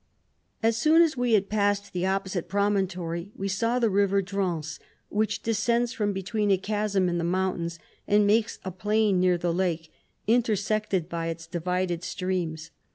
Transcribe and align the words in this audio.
As 0.63 0.77
soon 0.77 1.03
as 1.03 1.15
we 1.15 1.33
had 1.33 1.47
passed 1.47 1.93
the 1.93 2.07
op 2.07 2.25
posite 2.25 2.47
promontory, 2.47 3.31
we 3.35 3.47
saw 3.47 3.77
the 3.77 3.87
river 3.91 4.19
Drance, 4.23 4.79
which 5.09 5.43
descends 5.43 5.93
from 5.93 6.11
between 6.11 6.49
a 6.49 6.57
chasm 6.57 7.07
in 7.07 7.19
the 7.19 7.23
mountains, 7.23 7.77
and 8.07 8.25
makes 8.25 8.57
a 8.65 8.71
plain 8.71 9.19
near 9.19 9.37
the 9.37 9.53
lake, 9.53 9.91
intersected 10.25 11.07
by 11.07 11.27
its 11.27 11.45
divided 11.45 12.03
streams. 12.03 12.71